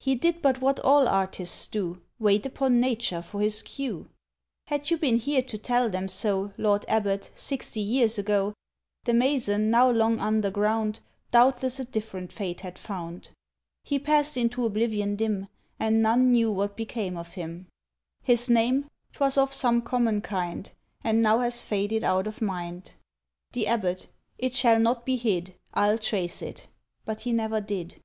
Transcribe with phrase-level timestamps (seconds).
[0.00, 4.08] "He did but what all artists do, Wait upon Nature for his cue."
[4.66, 8.52] —"Had you been here to tell them so Lord Abbot, sixty years ago,
[9.04, 10.98] "The mason, now long underground,
[11.30, 13.28] Doubtless a different fate had found.
[13.84, 15.46] "He passed into oblivion dim,
[15.78, 17.68] And none knew what became of him!
[18.24, 18.90] "His name?
[19.12, 20.72] 'Twas of some common kind
[21.04, 22.94] And now has faded out of mind."
[23.52, 25.54] The Abbot: "It shall not be hid!
[25.74, 26.66] I'll trace it."...
[27.04, 28.00] But he never did.